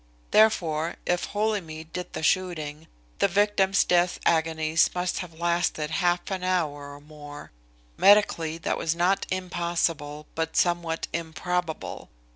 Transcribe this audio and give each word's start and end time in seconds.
Therefore 0.31 0.95
if 1.05 1.25
Holymead 1.25 1.93
did 1.93 2.13
the 2.13 2.23
shooting, 2.23 2.87
the 3.19 3.27
victim's 3.27 3.83
death 3.83 4.19
agonies 4.25 4.89
must 4.95 5.19
have 5.19 5.35
lasted 5.39 5.91
half 5.91 6.31
an 6.31 6.43
hour 6.43 6.91
or 6.95 6.99
more. 6.99 7.51
Medically 7.97 8.57
that 8.57 8.79
was 8.79 8.95
not 8.95 9.27
impossible, 9.29 10.25
but 10.33 10.57
somewhat 10.57 11.05
improbable. 11.13 12.09